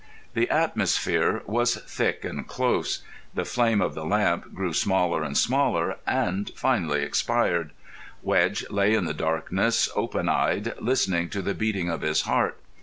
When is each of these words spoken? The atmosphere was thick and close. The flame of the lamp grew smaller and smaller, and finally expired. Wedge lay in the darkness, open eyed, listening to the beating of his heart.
The 0.33 0.49
atmosphere 0.49 1.43
was 1.45 1.75
thick 1.75 2.25
and 2.25 2.47
close. 2.47 3.03
The 3.35 3.45
flame 3.45 3.81
of 3.81 3.93
the 3.93 4.03
lamp 4.03 4.51
grew 4.51 4.73
smaller 4.73 5.21
and 5.21 5.37
smaller, 5.37 5.97
and 6.07 6.49
finally 6.55 7.03
expired. 7.03 7.69
Wedge 8.23 8.65
lay 8.71 8.95
in 8.95 9.05
the 9.05 9.13
darkness, 9.13 9.89
open 9.95 10.27
eyed, 10.27 10.73
listening 10.79 11.29
to 11.29 11.43
the 11.43 11.53
beating 11.53 11.87
of 11.87 12.01
his 12.01 12.21
heart. 12.21 12.57